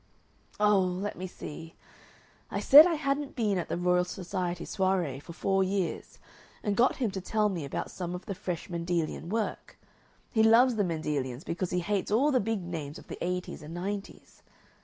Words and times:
"Oh! 0.59 0.79
let 0.79 1.15
me 1.15 1.27
see. 1.27 1.75
I 2.49 2.59
said 2.59 2.87
I 2.87 2.95
hadn't 2.95 3.35
been 3.35 3.59
at 3.59 3.69
the 3.69 3.77
Royal 3.77 4.03
Society 4.03 4.65
soiree 4.65 5.19
for 5.19 5.31
four 5.31 5.63
years, 5.63 6.17
and 6.63 6.75
got 6.75 6.95
him 6.95 7.11
to 7.11 7.21
tell 7.21 7.49
me 7.49 7.65
about 7.65 7.91
some 7.91 8.15
of 8.15 8.25
the 8.25 8.33
fresh 8.33 8.67
Mendelian 8.67 9.29
work. 9.29 9.77
He 10.33 10.41
loves 10.41 10.73
the 10.73 10.83
Mendelians 10.83 11.43
because 11.43 11.69
he 11.69 11.81
hates 11.81 12.09
all 12.09 12.31
the 12.31 12.39
big 12.39 12.63
names 12.63 12.97
of 12.97 13.09
the 13.09 13.23
eighties 13.23 13.61
and 13.61 13.75
nineties. 13.75 14.41